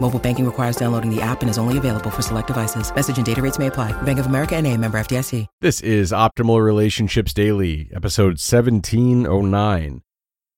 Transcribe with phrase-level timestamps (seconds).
[0.00, 2.94] Mobile banking requires downloading the app and is only available for select devices.
[2.94, 3.92] Message and data rates may apply.
[4.02, 5.46] Bank of America and a member FDIC.
[5.60, 10.02] This is Optimal Relationships Daily, episode 1709.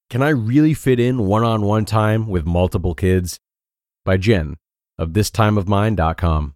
[0.09, 3.39] Can I really fit in one on one time with multiple kids?
[4.05, 4.57] By Jen
[4.99, 6.55] of thistimeofmine.com.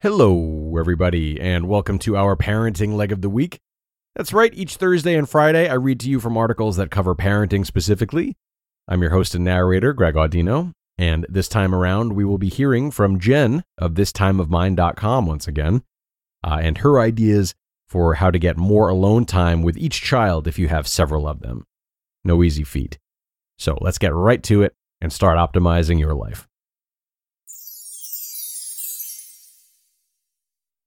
[0.00, 3.58] Hello, everybody, and welcome to our parenting leg of the week.
[4.16, 7.66] That's right, each Thursday and Friday, I read to you from articles that cover parenting
[7.66, 8.36] specifically.
[8.88, 12.92] I'm your host and narrator, Greg Audino, and this time around, we will be hearing
[12.92, 15.82] from Jen of thistimeofmine.com once again,
[16.44, 17.56] uh, and her ideas
[17.88, 21.40] for how to get more alone time with each child if you have several of
[21.40, 21.66] them.
[22.22, 23.00] No easy feat.
[23.58, 26.46] So let's get right to it and start optimizing your life.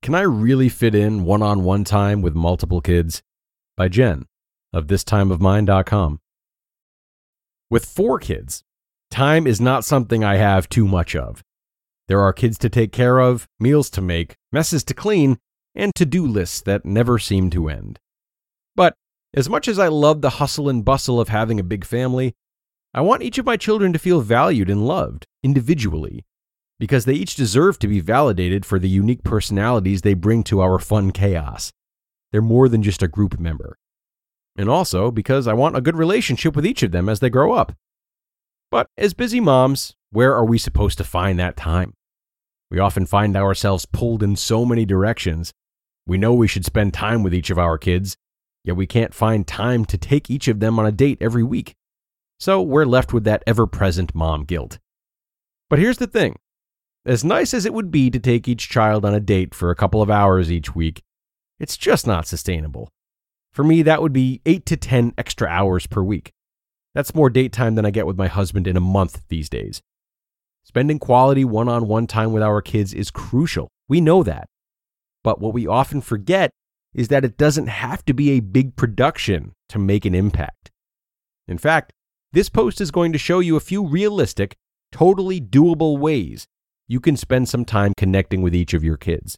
[0.01, 3.21] Can I really fit in one on one time with multiple kids?
[3.75, 4.27] By Jen
[4.71, 6.21] of thistimeofmine.com.
[7.69, 8.63] With four kids,
[9.09, 11.43] time is not something I have too much of.
[12.07, 15.37] There are kids to take care of, meals to make, messes to clean,
[15.73, 17.99] and to do lists that never seem to end.
[18.75, 18.93] But
[19.33, 22.33] as much as I love the hustle and bustle of having a big family,
[22.93, 26.23] I want each of my children to feel valued and loved individually,
[26.79, 30.79] because they each deserve to be validated for the unique personalities they bring to our
[30.79, 31.71] fun chaos.
[32.31, 33.77] They're more than just a group member.
[34.57, 37.53] And also because I want a good relationship with each of them as they grow
[37.53, 37.73] up.
[38.71, 41.93] But as busy moms, where are we supposed to find that time?
[42.71, 45.53] We often find ourselves pulled in so many directions.
[46.07, 48.17] We know we should spend time with each of our kids,
[48.63, 51.75] yet we can't find time to take each of them on a date every week.
[52.39, 54.79] So we're left with that ever present mom guilt.
[55.69, 56.35] But here's the thing
[57.05, 59.75] as nice as it would be to take each child on a date for a
[59.75, 61.03] couple of hours each week,
[61.59, 62.89] it's just not sustainable.
[63.53, 66.31] For me, that would be 8 to 10 extra hours per week.
[66.95, 69.81] That's more date time than I get with my husband in a month these days.
[70.63, 73.67] Spending quality one on one time with our kids is crucial.
[73.87, 74.47] We know that.
[75.23, 76.49] But what we often forget
[76.93, 80.71] is that it doesn't have to be a big production to make an impact.
[81.47, 81.91] In fact,
[82.31, 84.55] this post is going to show you a few realistic,
[84.91, 86.47] totally doable ways
[86.87, 89.37] you can spend some time connecting with each of your kids.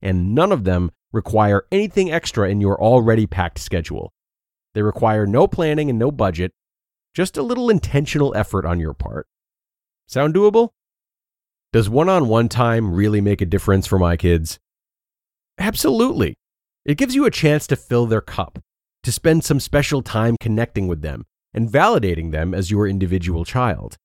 [0.00, 4.12] And none of them require anything extra in your already packed schedule.
[4.74, 6.52] They require no planning and no budget,
[7.16, 9.26] just a little intentional effort on your part.
[10.06, 10.68] Sound doable?
[11.72, 14.58] Does one on one time really make a difference for my kids?
[15.56, 16.34] Absolutely.
[16.84, 18.58] It gives you a chance to fill their cup,
[19.02, 21.24] to spend some special time connecting with them
[21.54, 23.96] and validating them as your individual child.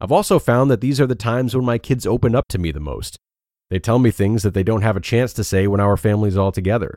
[0.00, 2.72] I've also found that these are the times when my kids open up to me
[2.72, 3.18] the most.
[3.68, 6.38] They tell me things that they don't have a chance to say when our family's
[6.38, 6.96] all together.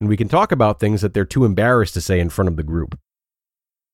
[0.00, 2.56] And we can talk about things that they're too embarrassed to say in front of
[2.56, 2.96] the group.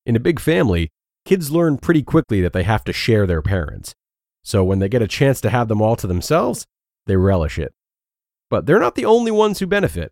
[0.05, 0.91] In a big family,
[1.29, 3.93] kids learn pretty quickly that they have to share their parents.
[4.43, 6.65] So when they get a chance to have them all to themselves,
[7.05, 7.71] they relish it.
[8.49, 10.11] But they're not the only ones who benefit.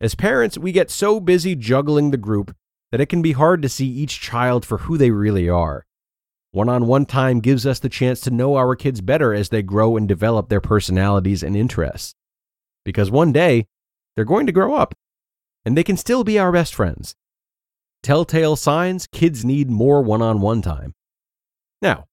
[0.00, 2.56] As parents, we get so busy juggling the group
[2.90, 5.84] that it can be hard to see each child for who they really are.
[6.52, 9.60] One on one time gives us the chance to know our kids better as they
[9.60, 12.14] grow and develop their personalities and interests.
[12.82, 13.66] Because one day,
[14.14, 14.94] they're going to grow up,
[15.66, 17.14] and they can still be our best friends.
[18.06, 20.94] Telltale signs kids need more one on one time.
[21.82, 22.04] Now,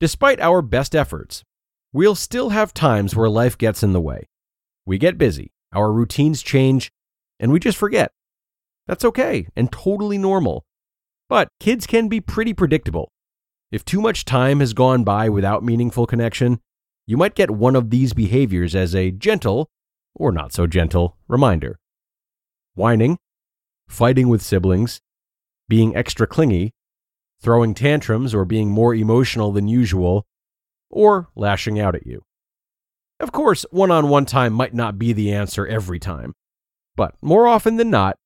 [0.00, 1.44] despite our best efforts,
[1.92, 4.30] we'll still have times where life gets in the way.
[4.86, 6.90] We get busy, our routines change,
[7.38, 8.12] and we just forget.
[8.86, 10.64] That's okay and totally normal.
[11.28, 13.12] But kids can be pretty predictable
[13.70, 16.60] if too much time has gone by without meaningful connection,
[17.06, 19.68] you might get one of these behaviors as a gentle,
[20.14, 21.78] or not so gentle, reminder.
[22.74, 23.18] Whining,
[23.86, 25.02] fighting with siblings,
[25.68, 26.72] being extra clingy,
[27.40, 30.24] throwing tantrums or being more emotional than usual,
[30.90, 32.22] or lashing out at you.
[33.18, 36.34] Of course, one on one time might not be the answer every time,
[36.96, 38.16] but more often than not,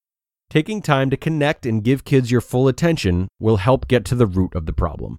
[0.50, 4.26] taking time to connect and give kids your full attention will help get to the
[4.26, 5.18] root of the problem.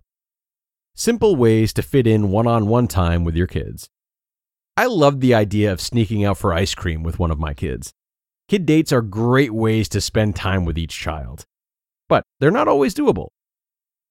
[0.95, 3.87] Simple ways to fit in one on one time with your kids.
[4.75, 7.93] I love the idea of sneaking out for ice cream with one of my kids.
[8.47, 11.45] Kid dates are great ways to spend time with each child,
[12.09, 13.27] but they're not always doable.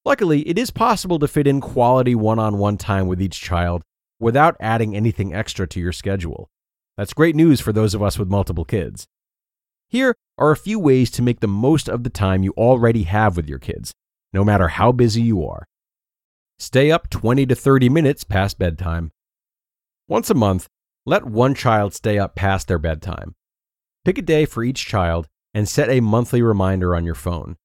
[0.04, 3.82] Luckily, it is possible to fit in quality one on one time with each child
[4.20, 6.48] without adding anything extra to your schedule.
[6.96, 9.06] That's great news for those of us with multiple kids.
[9.88, 13.37] Here are a few ways to make the most of the time you already have
[13.37, 13.93] with your kids,
[14.32, 15.66] no matter how busy you are.
[16.58, 19.10] Stay up 20 to 30 minutes past bedtime.
[20.08, 20.69] Once a month,
[21.04, 23.34] let one child stay up past their bedtime.
[24.04, 27.56] Pick a day for each child and set a monthly reminder on your phone.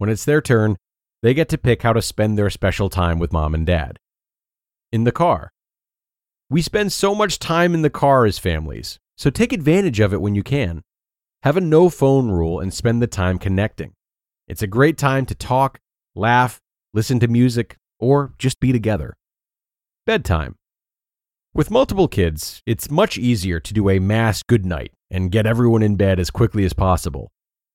[0.00, 0.78] When it's their turn,
[1.20, 3.98] they get to pick how to spend their special time with mom and dad.
[4.90, 5.50] In the car.
[6.48, 10.22] We spend so much time in the car as families, so take advantage of it
[10.22, 10.80] when you can.
[11.42, 13.92] Have a no phone rule and spend the time connecting.
[14.48, 15.78] It's a great time to talk,
[16.14, 16.62] laugh,
[16.94, 19.18] listen to music, or just be together.
[20.06, 20.54] Bedtime.
[21.52, 25.82] With multiple kids, it's much easier to do a mass good night and get everyone
[25.82, 27.30] in bed as quickly as possible.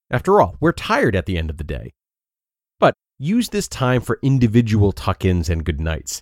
[0.09, 1.91] After all, we're tired at the end of the day.
[3.17, 6.21] Use this time for individual tuck ins and good nights.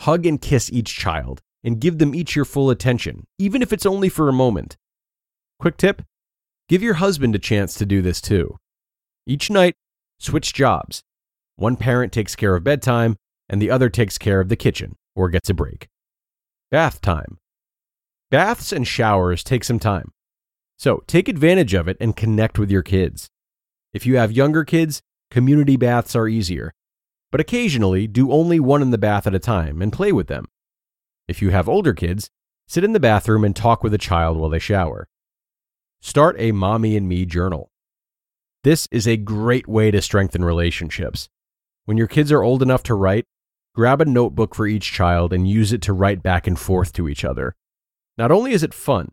[0.00, 3.86] Hug and kiss each child and give them each your full attention, even if it's
[3.86, 4.76] only for a moment.
[5.60, 6.02] Quick tip
[6.68, 8.56] give your husband a chance to do this too.
[9.24, 9.74] Each night,
[10.18, 11.02] switch jobs.
[11.54, 13.16] One parent takes care of bedtime,
[13.48, 15.86] and the other takes care of the kitchen or gets a break.
[16.72, 17.38] Bath time.
[18.32, 20.10] Baths and showers take some time.
[20.76, 23.28] So take advantage of it and connect with your kids.
[23.94, 25.00] If you have younger kids,
[25.30, 26.72] community baths are easier,
[27.30, 30.46] but occasionally do only one in the bath at a time and play with them.
[31.28, 32.30] If you have older kids,
[32.68, 35.08] sit in the bathroom and talk with a child while they shower.
[36.00, 37.70] Start a Mommy and Me journal.
[38.62, 41.28] This is a great way to strengthen relationships.
[41.84, 43.24] When your kids are old enough to write,
[43.74, 47.08] grab a notebook for each child and use it to write back and forth to
[47.08, 47.54] each other.
[48.18, 49.12] Not only is it fun,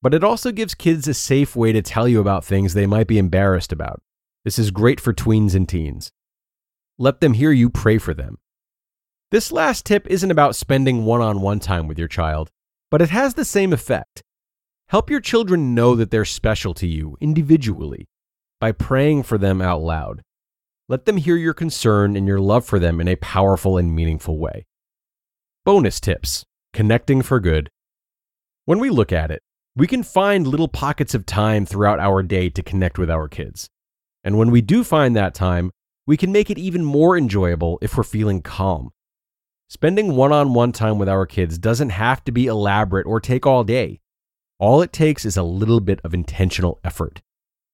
[0.00, 3.06] but it also gives kids a safe way to tell you about things they might
[3.06, 4.00] be embarrassed about.
[4.44, 6.10] This is great for tweens and teens.
[6.98, 8.38] Let them hear you pray for them.
[9.30, 12.50] This last tip isn't about spending one on one time with your child,
[12.90, 14.22] but it has the same effect.
[14.88, 18.08] Help your children know that they're special to you individually
[18.60, 20.22] by praying for them out loud.
[20.88, 24.38] Let them hear your concern and your love for them in a powerful and meaningful
[24.38, 24.64] way.
[25.66, 27.68] Bonus tips Connecting for Good.
[28.64, 29.42] When we look at it,
[29.76, 33.68] we can find little pockets of time throughout our day to connect with our kids.
[34.24, 35.70] And when we do find that time,
[36.06, 38.90] we can make it even more enjoyable if we're feeling calm.
[39.68, 43.46] Spending one on one time with our kids doesn't have to be elaborate or take
[43.46, 44.00] all day.
[44.58, 47.20] All it takes is a little bit of intentional effort,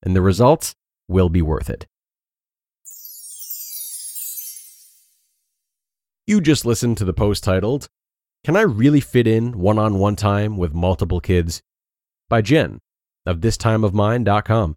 [0.02, 0.74] and the results
[1.08, 1.86] will be worth it.
[6.26, 7.88] You just listened to the post titled,
[8.44, 11.62] Can I Really Fit In One on One Time with Multiple Kids?
[12.28, 12.80] by Jen
[13.26, 14.76] of thistimeofmine.com.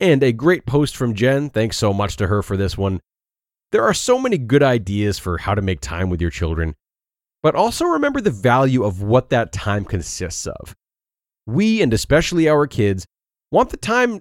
[0.00, 1.50] And a great post from Jen.
[1.50, 3.00] Thanks so much to her for this one.
[3.70, 6.74] There are so many good ideas for how to make time with your children,
[7.42, 10.74] but also remember the value of what that time consists of.
[11.46, 13.06] We, and especially our kids,
[13.50, 14.20] want the time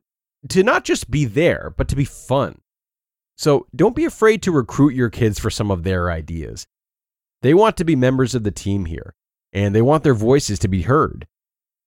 [0.49, 2.59] to not just be there, but to be fun.
[3.37, 6.67] So don't be afraid to recruit your kids for some of their ideas.
[7.41, 9.13] They want to be members of the team here,
[9.53, 11.25] and they want their voices to be heard.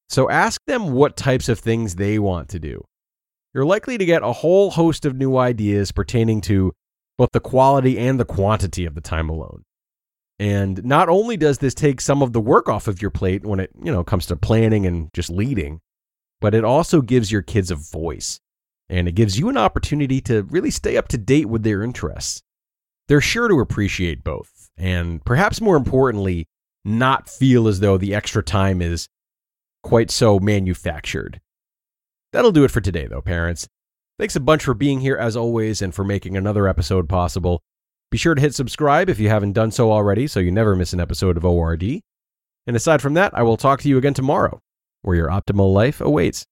[0.09, 2.85] So ask them what types of things they want to do
[3.55, 6.73] you're likely to get a whole host of new ideas pertaining to
[7.19, 9.63] both the quality and the quantity of the time alone.
[10.39, 13.61] And not only does this take some of the work off of your plate when
[13.61, 15.81] it, you know, comes to planning and just leading,
[16.41, 18.41] but it also gives your kids a voice
[18.89, 22.43] and it gives you an opportunity to really stay up to date with their interests.
[23.09, 26.47] They're sure to appreciate both, and perhaps more importantly,
[26.85, 29.09] not feel as though the extra time is
[29.83, 31.41] quite so manufactured.
[32.33, 33.69] That'll do it for today, though, parents.
[34.19, 37.63] Thanks a bunch for being here as always and for making another episode possible.
[38.11, 40.93] Be sure to hit subscribe if you haven't done so already so you never miss
[40.93, 41.83] an episode of ORD.
[42.67, 44.61] And aside from that, I will talk to you again tomorrow,
[45.03, 46.45] where your optimal life awaits.